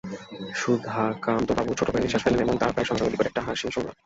[0.55, 3.95] সুধাকান্তবাবু ছোট্ট করে নিঃশ্বাস ফেললেন এবং তার প্রায় সঙ্গে-সঙ্গে বিকট একটা হাসি শুনলাম।